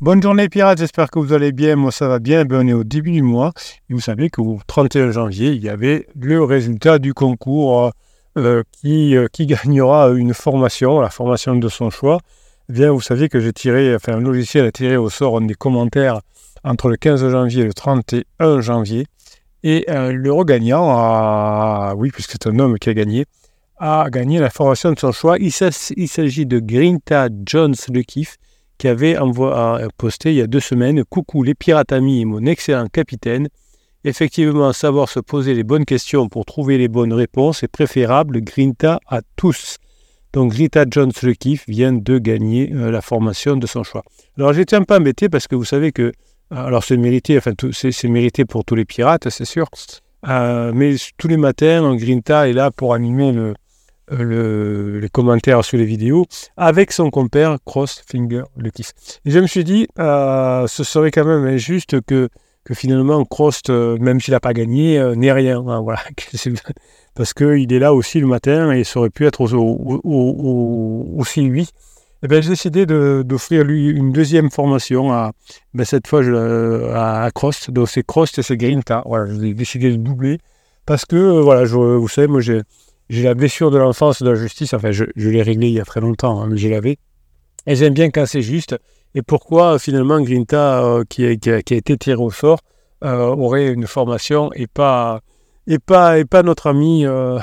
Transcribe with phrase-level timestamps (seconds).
[0.00, 2.72] Bonne journée pirates, j'espère que vous allez bien, moi ça va bien, ben, on est
[2.72, 3.52] au début du mois.
[3.90, 7.90] Vous savez qu'au 31 janvier il y avait le résultat du concours euh,
[8.38, 12.20] euh, qui, euh, qui gagnera une formation, la formation de son choix.
[12.70, 15.54] Eh bien vous savez que j'ai tiré, enfin un logiciel a tiré au sort des
[15.54, 16.20] commentaires
[16.62, 19.04] entre le 15 janvier et le 31 janvier.
[19.64, 23.24] Et le regagnant, oui puisque c'est un homme qui a gagné,
[23.78, 25.38] a gagné la formation de son choix.
[25.40, 28.38] Il s'agit de Grinta Jones Le Kiff
[28.78, 29.16] qui avait
[29.96, 33.48] posté il y a deux semaines Coucou les pirates amis et mon excellent capitaine.
[34.04, 38.40] Effectivement, savoir se poser les bonnes questions pour trouver les bonnes réponses est préférable.
[38.40, 39.78] Grinta à tous.
[40.32, 44.04] Donc Grinta Jones le kiff vient de gagner euh, la formation de son choix.
[44.36, 46.12] Alors j'étais un peu embêté parce que vous savez que
[46.50, 49.68] alors c'est mérité, enfin c'est mérité pour tous les pirates, c'est sûr.
[50.28, 53.54] Euh, mais tous les matins, Grinta est là pour animer le,
[54.10, 56.26] le, les commentaires sur les vidéos
[56.56, 58.42] avec son compère Crossfinger
[58.74, 58.92] kiff.
[59.24, 62.28] Et je me suis dit, euh, ce serait quand même injuste que,
[62.64, 65.66] que finalement Cross, euh, même s'il n'a pas gagné, euh, n'ait rien.
[65.66, 66.00] Hein, voilà.
[67.14, 71.68] Parce qu'il est là aussi le matin et ça aurait pu être aussi lui.
[72.20, 75.30] Et eh bien, j'ai décidé d'offrir lui une deuxième formation, à,
[75.72, 76.20] ben, cette fois
[76.94, 77.70] à, Cross.
[77.70, 79.04] Donc c'est Cross et c'est Grinta.
[79.06, 80.38] Voilà, j'ai décidé de doubler
[80.84, 82.62] parce que, voilà, vous savez, moi j'ai
[83.08, 85.84] j'ai la blessure de l'enfance de la justice, enfin je, l'ai réglée il y a
[85.84, 86.98] très longtemps, hein, mais j'ai lavé.
[87.66, 88.76] Et j'aime bien quand c'est juste.
[89.14, 92.60] Et pourquoi finalement Grinta, euh, qui, a, qui, a, été tiré au sort,
[93.04, 95.20] euh, aurait une formation et pas,
[95.66, 97.38] et pas, et pas notre ami, euh,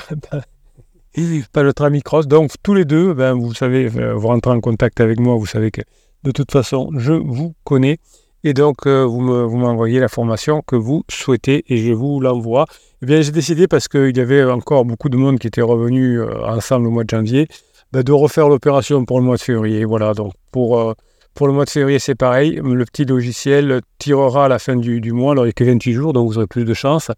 [1.52, 2.28] pas notre ami Cross?
[2.28, 5.70] Donc tous les deux, ben, vous savez, vous rentrez en contact avec moi, vous savez
[5.70, 5.82] que
[6.22, 7.98] de toute façon, je vous connais.
[8.46, 12.66] Et donc, vous m'envoyez la formation que vous souhaitez et je vous l'envoie.
[13.02, 16.20] Eh bien, j'ai décidé, parce qu'il y avait encore beaucoup de monde qui était revenu
[16.20, 17.48] euh, ensemble au mois de janvier,
[17.90, 19.84] bah, de refaire l'opération pour le mois de février.
[19.84, 20.94] Voilà, donc pour, euh,
[21.34, 22.60] pour le mois de février, c'est pareil.
[22.62, 25.92] Le petit logiciel tirera à la fin du, mois, alors il n'y a que 28
[25.92, 27.10] jours, donc vous aurez plus de chance.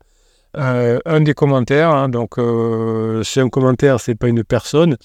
[0.56, 2.36] Euh, un des commentaires, hein, donc
[3.22, 4.96] c'est un commentaire, c'est pas une personne.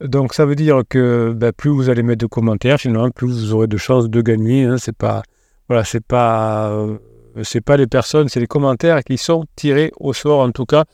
[0.00, 3.54] Donc ça veut dire que bah, plus vous allez mettre de commentaires, finalement, plus vous
[3.54, 4.64] aurez de chances de gagner.
[4.64, 5.22] Hein, c'est pas,
[5.70, 6.98] voilà, c'est pas euh,
[7.44, 10.84] c'est pas les personnes, c'est les commentaires qui sont tirés au sort en tout cas.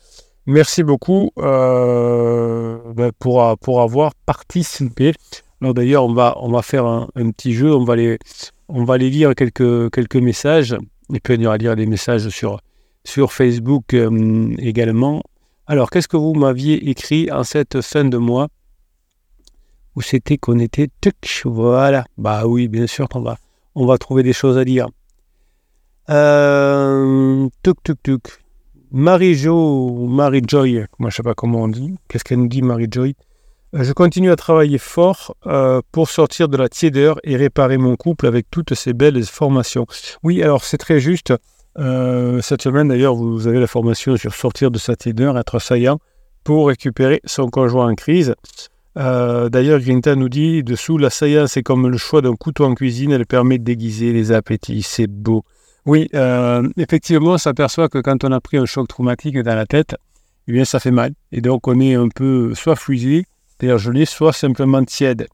[0.45, 5.13] Merci beaucoup euh, ben, pour, pour avoir participé.
[5.61, 8.19] Alors d'ailleurs, on va, on va faire un, petit jeu, on va aller,
[8.69, 10.77] on va aller lire quelques, quelques messages,
[11.11, 12.61] et puis on ira lire des messages sur,
[13.03, 15.23] sur Facebook euh, également.
[15.65, 18.47] Alors, qu'est-ce que vous m'aviez écrit en cette fin de mois?
[19.95, 20.89] Où c'était qu'on était
[21.45, 22.05] Voilà.
[22.19, 23.37] Bah oui, bien sûr qu'on va,
[23.77, 24.87] on va trouver des choses à dire.
[26.09, 28.23] Euh, tuk tuk tuk.
[28.91, 31.93] Marie-Jo, Marie-Joy, moi je sais pas comment on dit.
[32.07, 33.15] Qu'est-ce qu'elle nous dit, Marie-Joy?
[33.75, 37.95] Euh, Je continue à travailler fort euh, pour sortir de la tiédeur et réparer mon
[37.95, 39.85] couple avec toutes ces belles formations.
[40.23, 41.33] Oui, alors c'est très juste.
[41.75, 45.99] cette semaine d'ailleurs, vous avez la formation sur sortir de sa tiédeur, être saillant
[46.43, 48.33] pour récupérer son conjoint en crise.
[48.97, 53.11] D'ailleurs, Grinta nous dit dessous, la saillance c'est comme le choix d'un couteau en cuisine,
[53.11, 54.81] elle permet de déguiser les appétits.
[54.81, 55.43] C'est beau.
[55.87, 59.65] Oui, euh, effectivement, on s'aperçoit que quand on a pris un choc traumatique dans la
[59.65, 59.95] tête,
[60.49, 61.13] eh bien, ça fait mal.
[61.31, 65.29] Et donc, on est un peu soit fusé, c'est-à-dire gelé, soit simplement tiède.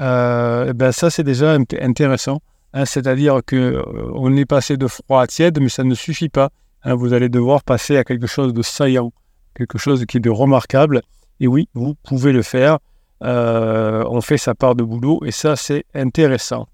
[0.00, 2.40] Euh, ben, ça, c'est déjà intéressant.
[2.72, 6.50] Hein, c'est-à-dire qu'on euh, est passé de froid à tiède, mais ça ne suffit pas.
[6.82, 9.12] Hein, vous allez devoir passer à quelque chose de saillant,
[9.54, 11.02] quelque chose qui est de remarquable.
[11.40, 12.78] Et oui, vous pouvez le faire.
[13.20, 16.66] on fait sa part de boulot et ça, c'est intéressant.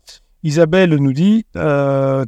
[0.45, 2.27] Isabelle nous dit euh,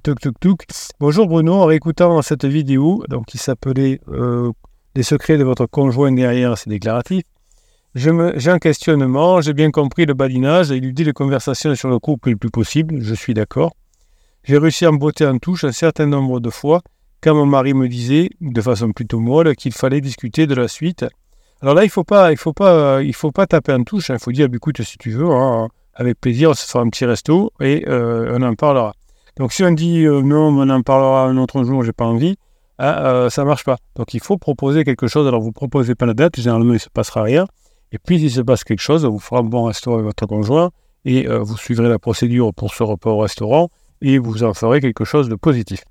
[0.99, 4.53] Bonjour Bruno, en réécoutant cette vidéo, donc qui s'appelait euh,
[4.95, 7.25] Les secrets de votre conjoint derrière, c'est déclaratif.
[7.95, 8.11] J'ai
[8.51, 11.99] un questionnement, j'ai bien compris le badinage et il lui dit les conversations sur le
[11.99, 13.75] couple le plus possible, je suis d'accord.
[14.45, 16.81] J'ai réussi à me botter en touche un certain nombre de fois
[17.23, 21.05] quand mon mari me disait, de façon plutôt molle, qu'il fallait discuter de la suite.
[21.63, 22.05] Alors là, il ne faut,
[22.37, 24.17] faut, pas, faut pas taper en touche, hein.
[24.19, 26.89] il faut dire bah, écoute, si tu veux, hein, avec plaisir, on se fera un
[26.91, 28.93] petit resto et euh, on en parlera.
[29.39, 32.37] Donc si on dit euh, non, on en parlera un autre jour, j'ai pas envie,
[32.79, 33.79] ça hein, euh, ça marche pas.
[33.97, 35.27] Donc il faut proposer quelque chose.
[35.27, 37.47] Alors vous proposez pas la date, généralement il se passera rien.
[37.93, 40.71] Et puis s'il se passe quelque chose, vous fera un bon resto avec votre conjoint
[41.07, 43.69] et vous suivrez la procédure pour ce repas au restaurant
[44.03, 45.85] et vous en ferez quelque chose de positif.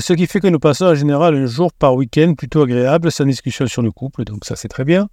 [0.00, 3.24] Ce qui fait que nous passons en général un jour par week-end plutôt agréable sans
[3.24, 5.08] discussion sur le couple, donc ça c'est très bien.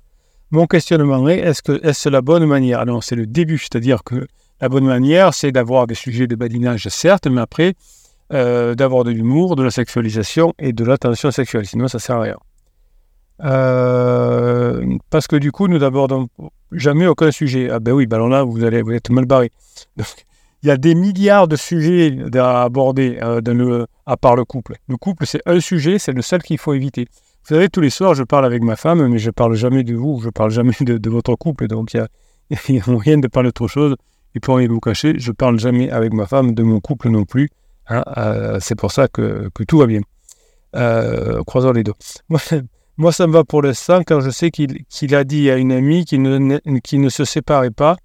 [0.53, 2.79] Mon questionnement est est-ce que est-ce la bonne manière?
[2.79, 4.27] Alors, c'est le début, c'est-à-dire que
[4.61, 7.73] la bonne manière, c'est d'avoir des sujets de badinage, certes, mais après,
[8.31, 11.65] euh, d'avoir de l'humour, de la sexualisation et de l'attention sexuelle.
[11.65, 12.37] Sinon, ça sert à rien.
[13.43, 16.27] Euh, parce que du coup, nous n'abordons
[16.71, 17.69] jamais aucun sujet.
[17.71, 19.51] Ah ben oui, ben là, vous allez vous êtes mal barré.
[20.63, 24.77] Il y a des milliards de sujets à aborder euh, à part le couple.
[24.87, 27.05] Le couple, c'est un sujet, c'est le seul qu'il faut éviter.
[27.43, 29.93] Vous savez, tous les soirs, je parle avec ma femme, mais je parle jamais de
[29.93, 31.67] vous, je parle jamais de, votre couple.
[31.67, 32.05] Donc, il
[32.69, 33.95] n'y a, rien de parler d'autre chose.
[34.35, 37.25] Et pour rien vous cacher, je parle jamais avec ma femme de mon couple non
[37.25, 37.49] plus.
[37.89, 38.03] Hein.
[38.17, 40.01] Euh, c'est pour ça que, tout va bien.
[40.77, 41.93] Euh, croisons les deux.
[42.97, 46.05] Moi, ça me va pour l'instant quand je sais qu'il a dit à une amie
[46.05, 47.97] qu'il ne, ne se séparait pas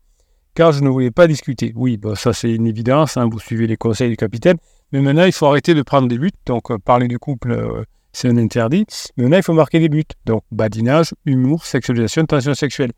[0.59, 1.73] car je ne voulais pas discuter.
[1.77, 4.57] Oui, ça c'est une évidence, hein, vous suivez les conseils du capitaine.
[4.91, 6.33] Mais maintenant, il faut arrêter de prendre des buts.
[6.47, 8.85] Donc, euh, parler du couple, euh, c'est un interdit.
[9.17, 10.03] Mais maintenant, il faut marquer des buts.
[10.27, 12.91] Donc, badinage, humour, sexualisation, tension sexuelle.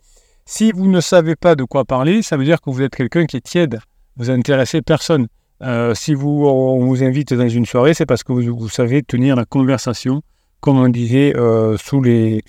[0.47, 3.27] Si vous ne savez pas de quoi parler, ça veut dire que vous êtes quelqu'un
[3.27, 3.79] qui est tiède.
[4.17, 5.27] Vous intéressez personne.
[5.61, 9.45] Euh, si on vous invite dans une soirée, c'est parce que vous, savez tenir la
[9.45, 10.23] conversation
[10.61, 12.43] comme on disait euh, sous les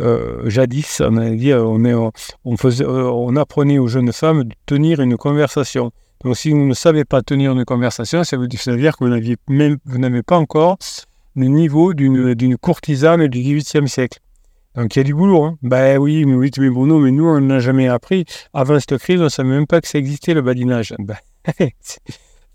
[0.00, 2.12] euh, jadis, dit, on,
[2.44, 5.92] on apprenait aux jeunes femmes de tenir une conversation.
[6.24, 8.60] Donc si vous ne savez pas tenir une conversation, ça veut dire
[8.96, 10.78] que vous n'avez pas encore
[11.36, 14.18] le niveau d'une courtisane du XVIIIe siècle.
[14.74, 15.44] Donc il y a du boulot.
[15.44, 15.58] Hein.
[15.62, 18.24] Ben oui, mais oui, mais Bruno, mais nous, on n'a jamais appris.
[18.52, 20.94] Avant cette crise, on ne savait même pas que ça existait, le badinage.
[20.98, 21.16] Ben,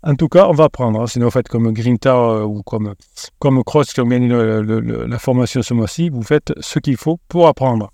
[0.06, 1.00] en tout cas, on va apprendre.
[1.00, 1.06] Hein.
[1.06, 2.94] Sinon, vous faites comme Grinta euh, ou comme,
[3.38, 6.10] comme Cross qui ont gagné la formation ce mois-ci.
[6.10, 7.90] Vous faites ce qu'il faut pour apprendre.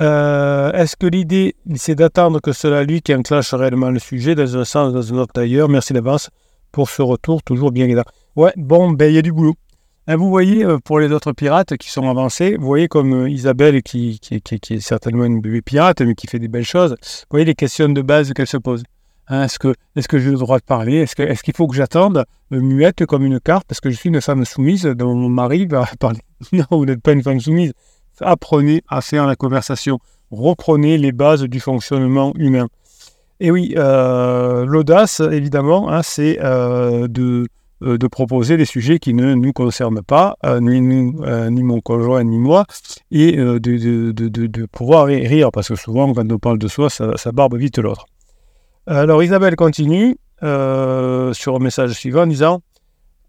[0.00, 4.56] Euh, est-ce que l'idée, c'est d'attendre que cela lui qui enclenche réellement le sujet dans
[4.56, 5.68] un sens, dans un autre d'ailleurs?
[5.68, 6.30] Merci d'avance
[6.72, 8.02] pour ce retour, toujours bien guidant.
[8.34, 9.54] Ouais, bon, ben il y a du boulot.
[10.08, 13.82] Hein, vous voyez, euh, pour les autres pirates qui sont avancés, vous voyez comme Isabelle,
[13.82, 17.46] qui, qui, est certainement une bébé pirate, mais qui fait des belles choses, vous voyez
[17.46, 18.82] les questions de base qu'elle se pose.
[19.28, 20.96] Hein, est-ce que, est que j'ai le droit de parler?
[20.98, 23.66] Est-ce qu'il faut que j'attende euh, muette comme une carte?
[23.66, 26.20] Parce que je suis une femme soumise dont mon mari va parler
[26.52, 27.72] Non, vous n'êtes pas une femme soumise.
[28.20, 29.98] Apprenez à faire la conversation.
[30.30, 32.68] Reprenez les bases du fonctionnement humain.
[33.40, 37.46] Et oui, l'audace, évidemment, hein, c'est de
[37.84, 41.80] euh, de proposer des sujets qui ne nous concernent pas, euh, ni, euh, ni mon
[41.80, 42.64] conjoint, ni moi,
[43.10, 47.56] et de, de, pouvoir rire, parce que souvent, quand on parle de soi, ça, barbe
[47.56, 48.06] vite l'autre.
[48.86, 52.62] Alors Isabelle continue sur un message suivant en disant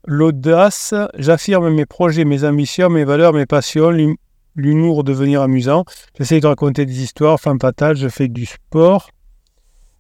[0.08, 3.92] L'audace, j'affirme mes projets, mes ambitions, mes valeurs, mes passions,
[4.56, 5.84] l'humour devenir amusant.
[6.18, 9.10] J'essaie de raconter des histoires, femme fatale, je fais du sport.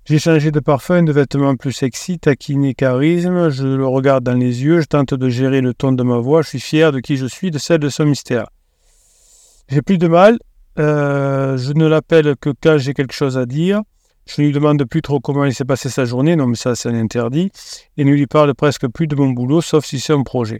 [0.06, 3.50] J'ai changé de parfum, de vêtements plus sexy, taquiné, charisme.
[3.50, 6.44] Je le regarde dans les yeux, je tente de gérer le ton de ma voix.
[6.44, 8.46] Je suis fier de qui je suis, de celle de son mystère.
[9.68, 10.38] J'ai plus de mal.
[10.78, 13.82] Euh, je ne l'appelle que quand j'ai quelque chose à dire.
[14.28, 16.76] Je ne lui demande plus trop comment il s'est passé sa journée, non mais ça
[16.76, 17.52] c'est un interdit.
[17.98, 20.60] Et ne lui parle presque plus de mon boulot, sauf si c'est un projet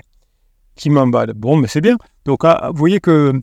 [0.76, 1.34] qui m'emballe.
[1.34, 1.98] Bon, mais c'est bien.
[2.26, 3.42] Donc ah, vous voyez que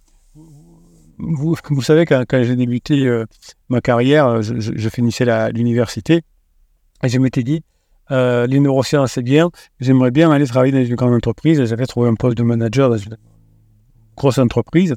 [1.18, 3.26] vous, savez, quand, quand j'ai débuté euh,
[3.68, 6.22] ma carrière, euh, je, finissais l'université
[7.02, 7.62] et je m'étais dit,
[8.10, 11.64] euh, les neurosciences, c'est bien, j'aimerais bien aller travailler dans une grande entreprise.
[11.64, 13.16] J'avais trouvé un poste de manager dans une
[14.16, 14.94] grosse entreprise.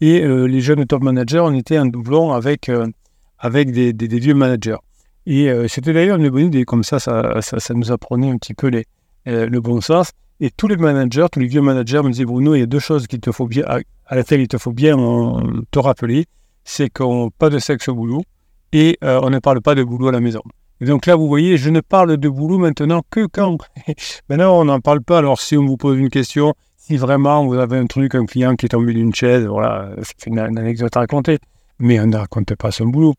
[0.00, 2.70] Et les jeunes top managers, on était un doublon avec,
[3.38, 4.76] avec des, vieux managers.
[5.26, 8.68] Et c'était d'ailleurs une bonne idée, comme ça ça, ça, nous apprenait un petit peu
[8.68, 8.84] les,
[9.26, 10.12] le bon sens.
[10.38, 12.78] Et tous les managers, tous les vieux managers me disaient Bruno, il y a deux
[12.78, 14.96] choses qu'il te faut bien, à laquelle il te faut bien
[15.70, 16.26] te rappeler,
[16.64, 18.22] c'est qu'on pas de sexe au boulot
[18.72, 20.42] et euh, on ne parle pas de boulot à la maison.
[20.80, 23.58] Et donc là, vous voyez, je ne parle de boulot maintenant que quand.
[24.28, 25.18] maintenant, on n'en parle pas.
[25.18, 28.56] Alors, si on vous pose une question, si vraiment vous avez un truc, un client
[28.56, 31.38] qui est tombé d'une chaise, voilà, c'est une, anecdote à raconter.
[31.78, 33.14] Mais on ne raconte pas son boulot.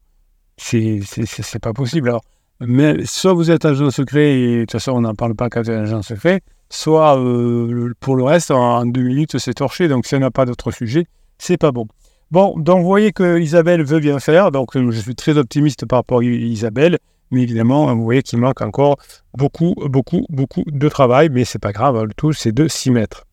[0.58, 2.10] C'est, pas possible.
[2.10, 2.24] Alors,
[2.60, 5.62] mais soit vous êtes agent secret et de toute façon, on n'en parle pas quand
[5.62, 9.88] vous êtes agent secret, soit euh, pour le reste, en, deux minutes, c'est torché.
[9.88, 11.06] Donc, si on n'a pas d'autre sujet,
[11.38, 11.88] c'est pas bon.
[12.32, 14.52] Bon, donc vous voyez que Isabelle veut bien faire.
[14.52, 16.98] Donc, euh, je suis très optimiste par rapport à Isabelle.
[17.30, 18.98] Mais évidemment, vous voyez qu'il manque encore
[19.34, 21.30] beaucoup, beaucoup, beaucoup de travail.
[21.30, 22.04] Mais c'est pas grave.
[22.04, 23.27] Le tout, c'est de s'y mettre.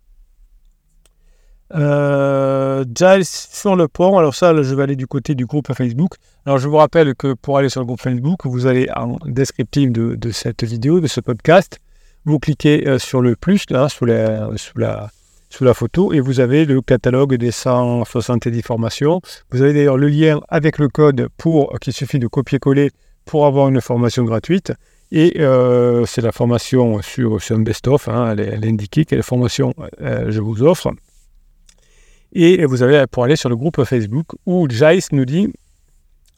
[1.75, 4.19] Euh, Giles sur le pont.
[4.19, 6.15] Alors ça, je vais aller du côté du groupe Facebook.
[6.47, 9.91] Alors je vous rappelle que pour aller sur le groupe Facebook, vous allez en descriptif
[9.91, 11.81] de, cette vidéo, de ce podcast,
[12.25, 17.35] vous cliquez euh, sur le plus là, sous la, photo et vous avez le catalogue
[17.35, 19.21] des 170 formations.
[19.51, 22.91] Vous avez d'ailleurs le lien avec le code pour qu'il suffit de copier-coller
[23.25, 24.73] pour avoir une formation gratuite.
[25.11, 29.75] Et euh, c'est la formation sur, sur un best-of, hein, elle, est indiquée quelle formation
[30.01, 30.93] euh, je vous offre.
[32.35, 35.53] Et vous avez pour aller sur le groupe Facebook où Jace nous dit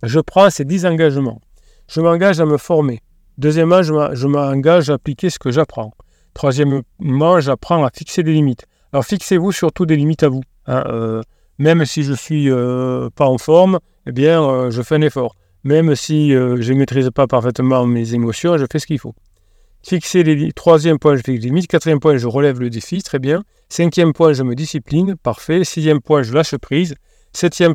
[0.03, 1.41] Je prends ces 10 engagements.
[1.89, 3.01] Je m'engage à me former.
[3.39, 5.93] Deuxièmement, je m'engage à appliquer ce que j'apprends.
[6.35, 8.67] Troisièmement, j'apprends à fixer des limites.
[8.93, 10.43] Alors fixez-vous surtout des limites à vous.
[10.67, 11.23] Hein, euh,
[11.59, 15.01] même si je ne suis euh, pas en forme, eh bien, euh, je fais un
[15.01, 15.35] effort.
[15.65, 19.15] Même si je ne maîtrise pas parfaitement mes émotions, je fais ce qu'il faut.
[19.89, 21.69] Fixer les troisième point, je fixe les limites.
[21.69, 23.45] Quatrième point, je relève le défi, très bien.
[23.69, 25.63] Cinquième point, je me discipline, parfait.
[25.63, 26.97] Sixième point, je lâche prise.
[27.33, 27.75] Septième,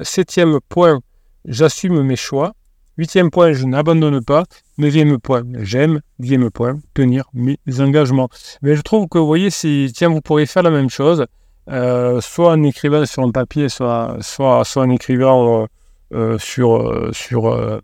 [0.00, 0.98] septième point,
[1.44, 2.54] j'assume mes choix.
[2.98, 4.42] Huitième point, je n'abandonne pas.
[4.78, 6.00] Neuvième point, j'aime.
[6.18, 8.28] Dixième point, tenir mes engagements.
[8.62, 11.26] Mais je trouve que, vous voyez, si, tiens, vous pourriez faire la même chose,
[11.70, 15.66] euh, soit en écrivant sur un papier, soit, soit, soit en écrivant euh,
[16.12, 17.80] euh, sur, sur,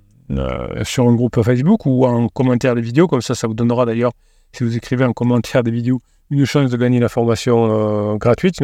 [0.84, 3.08] sur un groupe Facebook ou en commentaire des vidéos.
[3.08, 4.12] Comme ça, ça vous donnera d'ailleurs,
[4.52, 8.56] si vous écrivez en commentaire des vidéos, une chance de gagner la formation gratuite,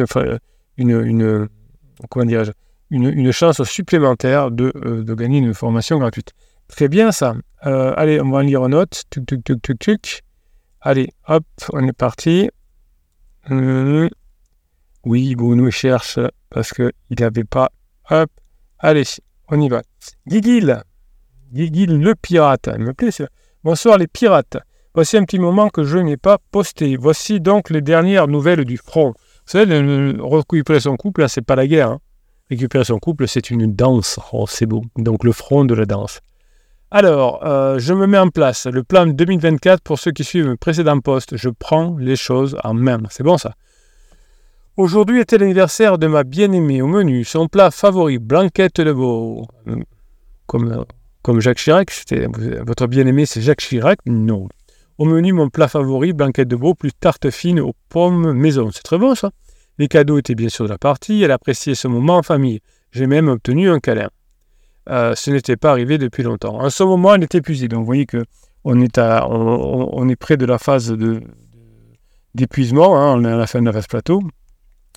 [0.77, 1.47] une, une,
[2.09, 2.51] comment dirais-je,
[2.89, 6.33] une, chance supplémentaire de, euh, de, gagner une formation gratuite.
[6.67, 7.35] Très bien ça.
[7.65, 8.97] Euh, allez, on va en lire une autre.
[9.09, 10.21] Tuc, tuc, tuc, tuc, tuc.
[10.81, 12.49] Allez, hop, on est parti.
[13.51, 14.09] Euh,
[15.05, 17.69] oui, nous cherche parce qu'il n'avait pas.
[18.09, 18.29] Hop,
[18.79, 19.03] allez,
[19.49, 19.81] on y va.
[20.27, 20.81] Guigil,
[21.51, 22.69] Guigil le pirate.
[22.77, 23.09] Il me plaît
[23.63, 24.57] Bonsoir les pirates.
[24.95, 26.95] Voici un petit moment que je n'ai pas posté.
[26.97, 29.09] Voici donc les dernières nouvelles du front.
[29.09, 29.13] Vous
[29.45, 29.81] savez,
[30.19, 31.89] récupérer son couple, c'est pas la guerre.
[31.89, 31.99] Hein.
[32.49, 34.19] Récupérer son couple, c'est une danse.
[34.33, 34.83] Oh, c'est beau.
[34.97, 36.19] Donc le front de la danse.
[36.91, 40.57] Alors, euh, je me mets en place le plan 2024 pour ceux qui suivent le
[40.57, 41.37] précédent poste.
[41.37, 42.99] Je prends les choses en main.
[43.09, 43.53] C'est bon ça.
[44.75, 47.23] Aujourd'hui était l'anniversaire de ma bien-aimée au menu.
[47.25, 49.45] Son plat favori, blanquette de veau.
[50.47, 50.85] Comme,
[51.21, 51.91] comme Jacques Chirac,
[52.65, 54.47] votre bien-aimé, c'est Jacques Chirac Non.
[54.97, 58.69] Au menu, mon plat favori, blanquette de veau plus tarte fine aux pommes maison.
[58.71, 59.31] C'est très bon ça.
[59.77, 61.23] Les cadeaux étaient bien sûr de la partie.
[61.23, 62.59] Elle appréciait ce moment en famille.
[62.91, 64.09] J'ai même obtenu un câlin.
[64.89, 66.59] Euh, ce n'était pas arrivé depuis longtemps.
[66.59, 67.69] En ce moment, elle est épuisée.
[67.69, 68.23] Donc vous voyez que
[68.65, 70.93] on est, à, on, est près de la phase
[72.35, 72.97] d'épuisement.
[72.97, 73.15] Hein.
[73.17, 74.21] On est à la fin de la phase plateau.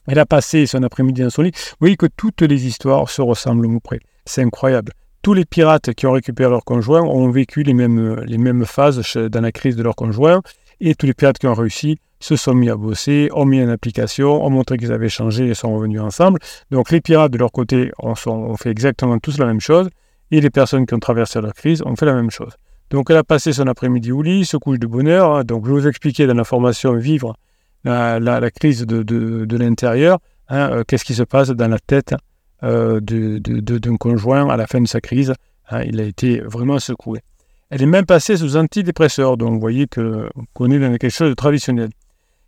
[0.09, 1.53] Elle a passé son après-midi dans son lit.
[1.55, 4.01] Vous voyez que toutes les histoires se ressemblent au près.
[4.25, 8.39] C'est incroyable tous les pirates qui ont récupéré leur conjoint ont vécu les mêmes, les
[8.39, 10.43] mêmes phases dans la crise de leur conjoint.
[10.81, 13.69] Et tous les pirates qui ont réussi se sont mis à bosser, ont mis en
[13.69, 16.41] application, ont montré qu'ils avaient changé et sont revenus ensemble.
[16.71, 19.89] Donc les pirates de leur côté ont, fait exactement tous la même chose.
[20.33, 22.57] Et les personnes qui ont traversé la crise ont fait la même chose.
[22.91, 25.45] Donc elle a passé son après-midi au lit, se couche de bonheur.
[25.45, 27.37] Donc je vous expliquais dans la formation Vivre
[27.85, 30.19] la, crise de, l'intérieur.
[30.49, 32.15] Hein, euh, qu'est-ce qui se passe dans la tête
[32.63, 35.33] euh, d'un conjoint à la fin de sa crise.
[35.71, 37.21] Hein, il a été vraiment secoué.
[37.71, 41.35] Elle est même passée sous antidépresseur, donc vous voyez qu'on est dans quelque chose de
[41.35, 41.91] traditionnel.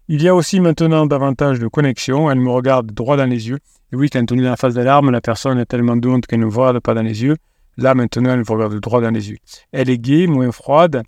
[0.07, 2.31] Il y a aussi maintenant davantage de connexion.
[2.31, 3.59] Elle me regarde droit dans les yeux.
[3.91, 6.41] Et oui, quand on est dans la phase d'alarme, la personne est tellement honte qu'elle
[6.41, 7.37] ne voit pas dans les yeux.
[7.79, 9.39] Là, maintenant, elle me regarde droit dans les yeux.
[9.73, 11.05] Elle est gaie, moins froide.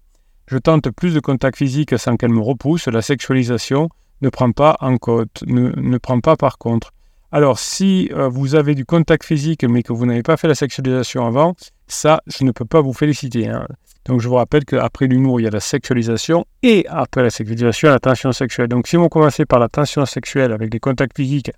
[0.46, 2.88] Je tente plus de contact physique sans qu'elle me repousse.
[2.88, 3.90] La sexualisation
[4.22, 6.92] ne prend pas en compte, ne, ne prend pas par contre.
[7.36, 10.54] Alors, si euh, vous avez du contact physique mais que vous n'avez pas fait la
[10.54, 11.54] sexualisation avant,
[11.86, 13.46] ça, je ne peux pas vous féliciter.
[13.46, 13.66] Hein.
[14.06, 17.90] Donc, je vous rappelle qu'après l'humour, il y a la sexualisation et après la sexualisation,
[17.90, 18.68] la tension sexuelle.
[18.68, 21.50] Donc, si vous commencez par la tension sexuelle avec des contacts physiques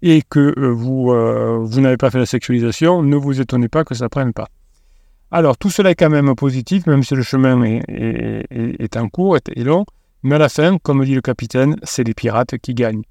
[0.00, 3.84] et que euh, vous, euh, vous n'avez pas fait la sexualisation, ne vous étonnez pas
[3.84, 4.48] que ça ne prenne pas.
[5.30, 9.50] Alors, tout cela est quand même positif, même si le chemin est, en cours, est,
[9.54, 9.84] est long.
[10.22, 13.02] Mais à la fin, comme dit le capitaine, c'est les pirates qui gagnent.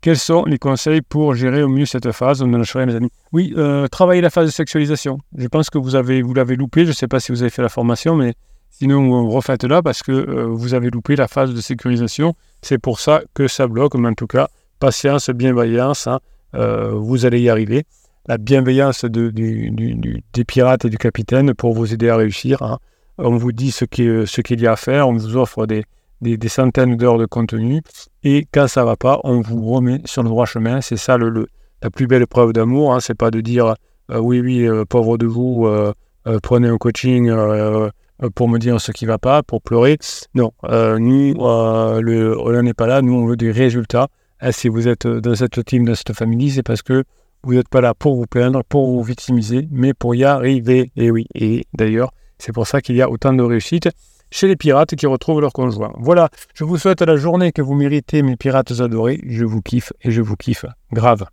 [0.00, 3.10] Quels sont les conseils pour gérer au mieux cette phase On en a mes amis?
[3.32, 5.18] Oui, euh, travailler la phase de sexualisation.
[5.36, 6.84] Je pense que vous avez vous l'avez loupé.
[6.84, 8.34] Je ne sais pas si vous avez fait la formation, mais
[8.70, 12.34] sinon refaites-la parce que euh, vous avez loupé la phase de sécurisation.
[12.62, 13.96] C'est pour ça que ça bloque.
[13.96, 16.06] Mais en tout cas, patience, bienveillance.
[16.06, 16.20] Hein.
[16.54, 17.84] Euh, vous allez y arriver.
[18.28, 22.62] La bienveillance de, des pirates et du capitaine pour vous aider à réussir.
[22.62, 22.78] Hein.
[23.16, 25.08] On vous dit ce qu'il y a à faire.
[25.08, 25.82] On vous offre des,
[26.20, 27.82] des, centaines d'heures de contenu.
[28.24, 30.80] Et quand ça va pas, on vous remet sur le droit chemin.
[30.80, 31.46] C'est ça le,
[31.82, 32.94] la plus belle preuve d'amour.
[32.94, 33.00] Hein.
[33.00, 33.74] C'est pas de dire
[34.10, 35.92] euh, oui, oui, euh, pauvre de vous, euh,
[36.42, 37.30] prenez un coaching
[38.34, 39.98] pour me dire ce qui va pas, pour pleurer.
[40.34, 43.02] Non, nous, le, on n'est pas là.
[43.02, 44.08] Nous, on veut des résultats.
[44.50, 47.04] Si vous êtes dans cette team, dans cette famille, c'est parce que
[47.44, 50.90] vous n'êtes pas là pour vous plaindre, pour vous victimiser, mais pour y arriver.
[50.96, 53.88] Et oui, et d'ailleurs, c'est pour ça qu'il y a autant de réussite
[54.30, 55.92] chez les pirates qui retrouvent leur conjoint.
[55.98, 59.20] Voilà, je vous souhaite la journée que vous méritez, mes pirates adorés.
[59.26, 61.28] Je vous kiffe et je vous kiffe grave.